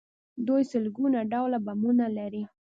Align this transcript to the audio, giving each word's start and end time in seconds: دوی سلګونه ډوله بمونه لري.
دوی 0.47 0.61
سلګونه 0.71 1.19
ډوله 1.31 1.57
بمونه 1.65 2.05
لري. 2.17 2.43